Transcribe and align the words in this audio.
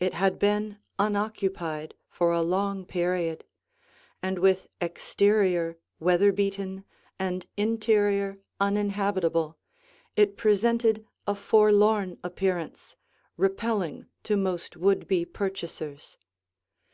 It 0.00 0.14
had 0.14 0.38
been 0.38 0.78
unoccupied 0.98 1.94
for 2.08 2.30
a 2.32 2.40
long 2.40 2.86
period 2.86 3.44
and 4.22 4.38
with 4.38 4.66
exterior 4.80 5.76
weather 6.00 6.32
beaten 6.32 6.86
and 7.18 7.46
interior 7.58 8.38
uninhabitable, 8.60 9.58
it 10.16 10.38
presented 10.38 11.06
a 11.26 11.34
forlorn 11.34 12.16
appearance, 12.24 12.96
repelling 13.36 14.06
to 14.22 14.38
most 14.38 14.78
would 14.78 15.06
be 15.06 15.26
purchasers. 15.26 16.16